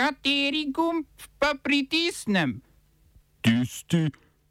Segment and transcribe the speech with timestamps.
[0.00, 1.04] Kateri gumb
[1.36, 2.62] pa pritisnem?
[3.44, 4.08] Tisti,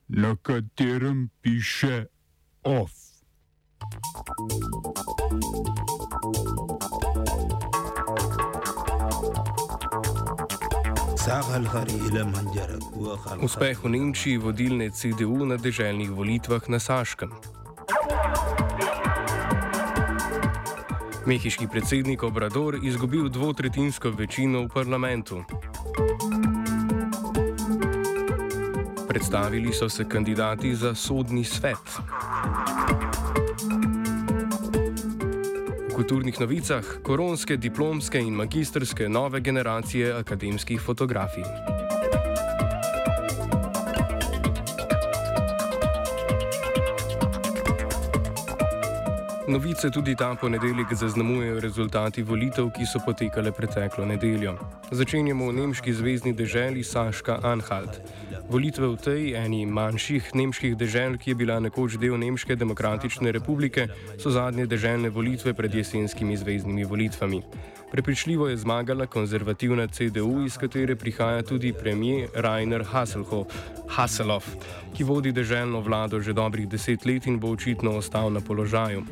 [0.08, 2.06] na katerem piše
[2.62, 2.94] OF.
[13.42, 17.34] Uspeh v Nemčiji vodilne CDU na deželnih volitvah na Saškem.
[21.26, 25.44] Mehiški predsednik Obrador izgubil dvotretinsko večino v parlamentu.
[29.08, 32.00] Predstavili so se kandidati za sodni svet.
[35.90, 41.79] V kulturnih novicah koronske, diplomske in magistrske nove generacije akademskih fotografij.
[49.50, 54.54] Novice tudi ta ponedeljek zaznamujejo rezultati volitev, ki so potekale preteklo nedeljo.
[54.92, 57.98] Začenjamo v nemški zvezdni deželi Saška Anhalt.
[58.50, 63.88] Volitve v tej eni manjših nemških dežel, ki je bila nekoč del Nemške demokratične republike,
[64.22, 67.42] so zadnje deželne volitve pred jesenskimi zvezdnimi volitvami.
[67.92, 72.86] Prepričljivo je zmagala konzervativna CDU, iz katere prihaja tudi premijer Rainer
[73.90, 74.54] Hasselhoff,
[74.94, 79.04] ki vodi deželno vlado že dobrih deset let in bo očitno ostal na položaju.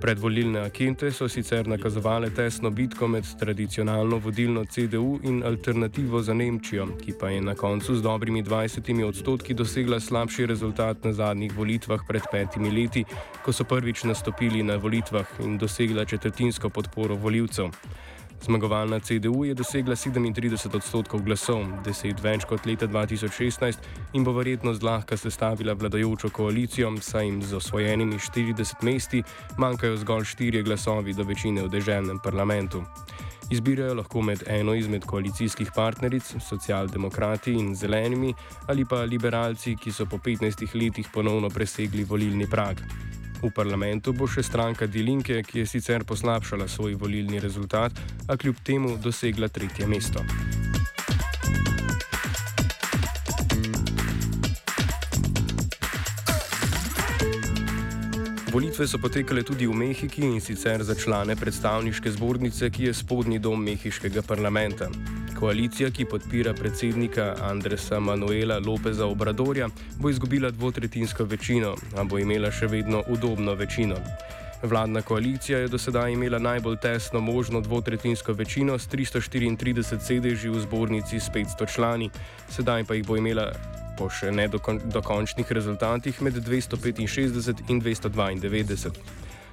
[0.00, 6.86] Predvolilne agente so sicer nakazovale tesno bitko med tradicionalno vodilno CDU in alternativo za Nemčijo,
[7.04, 12.00] ki pa je na koncu z dobrimi 20 odstotki dosegla slabši rezultat na zadnjih volitvah
[12.08, 13.04] pred petimi leti,
[13.44, 17.68] ko so prvič nastopili na volitvah in dosegla četrtinsko podporo voljivcev.
[18.42, 24.72] Zmagovalna CDU je dosegla 37 odstotkov glasov, 10 več kot leta 2016 in bo verjetno
[24.74, 29.22] zlahka sestavila vladajočo koalicijo, saj jim z osvojenimi 40 mesti
[29.58, 32.82] manjkajo zgolj 4 glasovi do večine v državnem parlamentu.
[33.50, 38.34] Izbirajo lahko med eno izmed koalicijskih partneric, socialdemokrati in zelenimi,
[38.66, 42.80] ali pa liberalci, ki so po 15 letih ponovno presegli volilni prag.
[43.42, 47.92] V parlamentu bo še stranka Dilinke, ki je sicer poslabšala svoj volilni rezultat,
[48.28, 50.24] a kljub temu dosegla tretje mesto.
[58.50, 63.38] Volitve so potekale tudi v Mehiki in sicer za člane predstavniške zbornice, ki je spodnji
[63.38, 64.90] dom mehiškega parlamenta.
[65.40, 72.50] Koalicija, ki podpira predsednika Andresa Manuela Lopeza Obradorja, bo izgubila dvotretinsko večino, a bo imela
[72.52, 73.96] še vedno udobno večino.
[74.62, 80.60] Vladna koalicija je do sedaj imela najbolj tesno možno dvotretinsko večino s 334 sedeži v
[80.60, 82.10] zbornici s 500 člani,
[82.50, 83.48] sedaj pa jih bo imela
[83.96, 84.44] po še ne
[84.84, 88.92] dokončnih rezultatih med 265 in 292.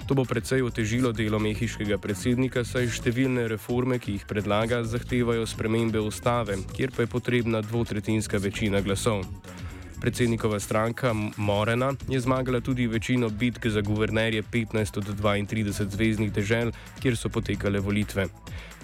[0.07, 5.99] To bo predvsej otežilo delo mehiškega predsednika, saj številne reforme, ki jih predlaga, zahtevajo spremembe
[5.99, 9.25] ustave, kjer pa je potrebna dvotretinska večina glasov.
[9.99, 16.71] Predsednikova stranka Morena je zmagala tudi večino bitk za guvernerje 15 od 32 zvezdnih dežel,
[17.03, 18.27] kjer so potekale volitve.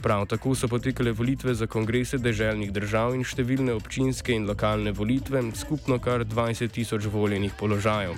[0.02, 5.40] Prav tako so potekale volitve za kongrese deželnih držav in številne občinske in lokalne volitve,
[5.56, 8.18] skupno kar 20 tisoč voljenih položajev.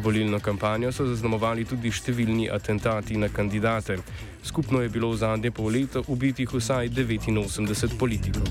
[0.00, 3.98] Volilno kampanjo so zaznamovali tudi številni atentati na kandidate.
[4.42, 8.48] Skupno je bilo v zadnje pol leta ubitih vsaj 89 politikov.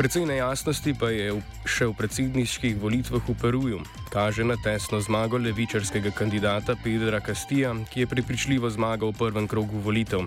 [0.00, 1.34] Predvsej nejasnosti pa je
[1.68, 3.78] še v predsedniških volitvah v Peruju.
[4.08, 9.76] Kaže na tesno zmago levičarskega kandidata Pedra Castilla, ki je prepričljivo zmagal v prvem krogu
[9.76, 10.24] volitev.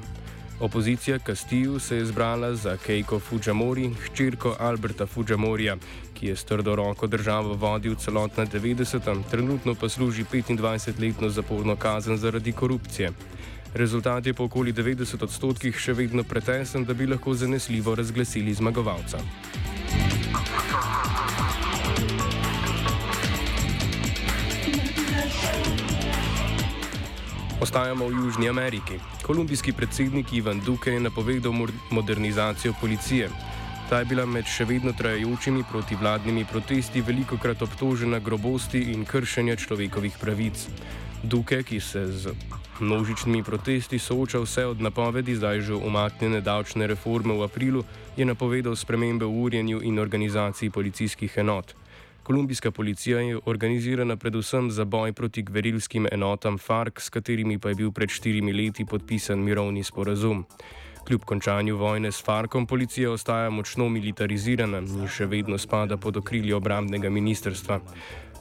[0.64, 5.76] Opozicija Castillo se je zbrala za Keiko Fujimori, hčerko Alberta Fujimorija,
[6.14, 9.24] ki je s trdo roko državo vodil celotna 90.
[9.32, 13.12] trenutno pa služi 25-letno zaporno kazen zaradi korupcije.
[13.74, 19.20] Rezultat je po okoli 90 odstotkih še vedno pretesen, da bi lahko zanesljivo razglasili zmagovalca.
[27.64, 29.00] Ostajamo v Južni Ameriki.
[29.24, 31.54] Kolumbijski predsednik Ivan Duque je napovedal
[31.92, 33.30] modernizacijo policije.
[33.90, 39.56] Ta je bila med še vedno trajajočimi protivladnimi protesti veliko krat obtožena grobosti in kršenja
[39.56, 40.68] človekovih pravic.
[41.24, 42.36] Duque, ki se z
[42.84, 47.86] množičnimi protesti sooča vse od napovedi zdaj že umaknjene davčne reforme v aprilu,
[48.18, 51.72] je napovedal spremembe v urjenju in organizaciji policijskih enot.
[52.24, 57.76] Kolumbijska policija je organizirana predvsem za boj proti gverilskim enotam FARC, s katerimi pa je
[57.76, 60.46] bil pred štirimi leti podpisan mirovni sporazum.
[61.08, 66.56] Kljub končanju vojne s FARC-om policija ostaja močno militarizirana in še vedno spada pod okrilje
[66.56, 67.82] obrambnega ministrstva.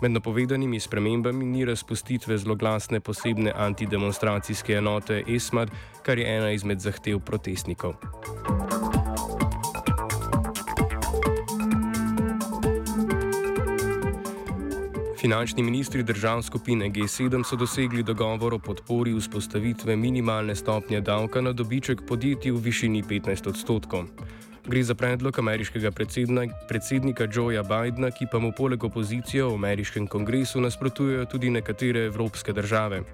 [0.02, 5.70] Med napovedanimi spremembami ni razpustitve zloglasne posebne antidemonstracijske enote ESMAD,
[6.02, 7.98] kar je ena izmed zahtev protestnikov.
[15.22, 21.52] Finančni ministri držav skupine G7 so dosegli dogovor o podpori vzpostavitve minimalne stopnje davka na
[21.52, 24.08] dobiček podjetij v višini 15 odstotkov.
[24.66, 25.92] Gre za predlog ameriškega
[26.68, 32.52] predsednika Joea Bidna, ki pa mu poleg opozicije v ameriškem kongresu nasprotujejo tudi nekatere evropske
[32.52, 33.04] države.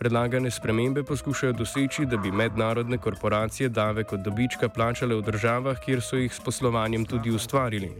[0.00, 6.00] Predlagane spremembe poskušajo doseči, da bi mednarodne korporacije davek od dobička plačale v državah, kjer
[6.00, 7.90] so jih s poslovanjem tudi ustvarili.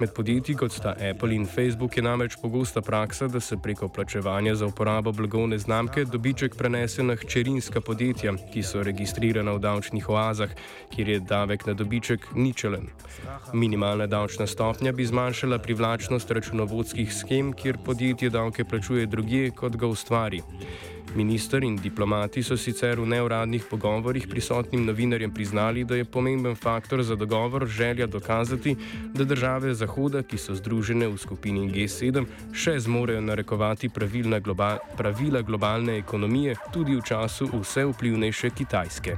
[0.00, 4.54] Med podjetji kot sta Apple in Facebook je namreč pogosta praksa, da se preko plačevanja
[4.54, 10.56] za uporabo blagovne znamke dobiček prenese na hčerinska podjetja, ki so registrirana v davčnih oazah,
[10.96, 12.88] kjer je davek na dobiček ničelen.
[13.52, 19.86] Minimalna davčna stopnja bi zmanjšala privlačnost računovodskih schem, kjer podjetje davke plačuje drugje, kot ga
[19.86, 20.42] ustvari.
[21.16, 27.02] Minister in diplomati so sicer v neuradnih pogovorjih prisotnim novinarjem priznali, da je pomemben faktor
[27.02, 28.76] za dogovor želja dokazati,
[29.14, 33.88] da države Zahoda, ki so združene v skupini G7, še zmorejo narekovati
[34.44, 39.16] globa pravila globalne ekonomije tudi v času vse vplivnejše Kitajske.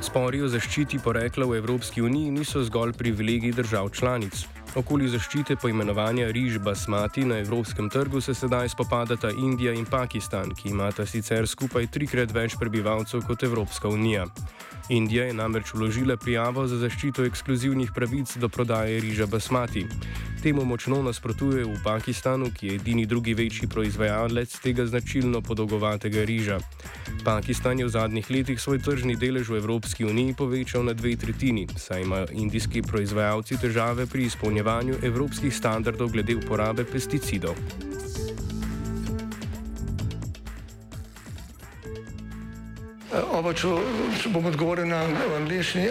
[0.00, 4.59] Spori o zaščiti porekla v Evropski uniji niso zgolj privilegij držav članic.
[4.78, 10.70] Okoli zaščite poimenovanja riž basmati na evropskem trgu se sedaj spopadata Indija in Pakistan, ki
[10.70, 14.28] imata sicer skupaj trikrat več prebivalcev kot Evropska unija.
[14.88, 19.86] Indija je namreč vložila prijavo za zaščito ekskluzivnih pravic do prodaje riža basmati.
[20.40, 26.56] Temu močno nasprotuje v Pakistanu, ki je edini drugi večji proizvajalec tega značilno podolgovatega riža.
[27.24, 31.66] Pakistan je v zadnjih letih svoj tržni delež v Evropski uniji povečal na dve tretjini,
[31.76, 37.54] saj imajo indijski proizvajalci težave pri izpolnjevanju evropskih standardov glede uporabe pesticidov.
[43.28, 43.76] Oba, če,
[44.22, 45.04] če bom odgovoril na
[45.36, 45.90] angliški.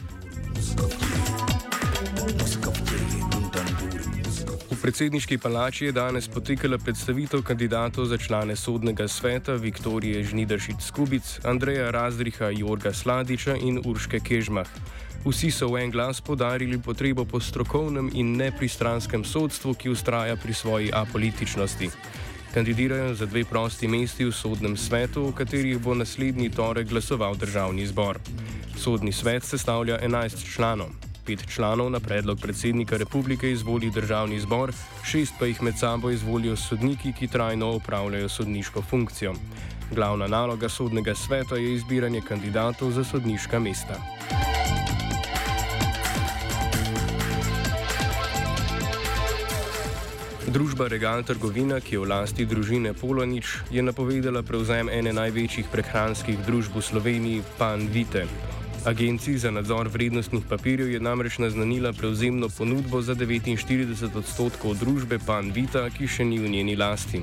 [4.81, 11.91] Predsedniški palači je danes potekala predstavitev kandidatov za člane sodnega sveta Viktorije Žnidašic Skubic, Andreja
[11.91, 14.67] Razdriha, Jorga Sladiča in Urške Kežmah.
[15.25, 20.53] Vsi so v en glas podarili potrebo po strokovnem in nepristranskem sodstvu, ki ustraja pri
[20.53, 21.89] svoji apolitičnosti.
[22.53, 27.85] Kandidirajo za dve prosti mesti v sodnem svetu, v katerih bo naslednji torek glasoval državni
[27.85, 28.19] zbor.
[28.77, 31.10] Sodni svet sestavlja 11 članov.
[31.25, 34.73] Pet članov na predlog predsednika republike izvoli državni zbor,
[35.03, 39.33] šest pa jih med sabo izvolijo sodniki, ki trajno upravljajo sodniško funkcijo.
[39.91, 43.99] Glavna naloga sodnega sveta je izbiranje kandidatov za sodniška mesta.
[50.51, 56.41] Družba Regal Trgovina, ki je v lasti družine Polonič, je napovedala prevzem ene največjih prehranskih
[56.43, 58.25] družb v Sloveniji, Pan Vite.
[58.85, 65.51] Agenciji za nadzor vrednostnih papirjev je namreč naznanila prevzemno ponudbo za 49 odstotkov družbe Pan
[65.51, 67.21] Vita, ki še ni v njeni lasti.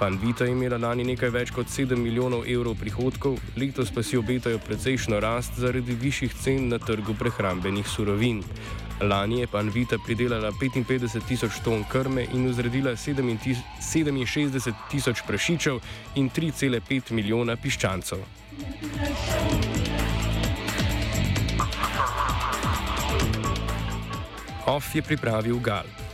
[0.00, 4.16] Pan Vita je imela lani nekaj več kot 7 milijonov evrov prihodkov, letos pa si
[4.16, 8.40] obetajo precejšno rast zaradi višjih cen na trgu prehrambenih surovin.
[9.00, 15.80] Lani je Pan Vita pridelala 55 tisoč ton krme in vzredila 67 tisoč prašičev
[16.16, 18.24] in 3,5 milijona piščancov.
[24.66, 26.05] OF je pripravil Gal.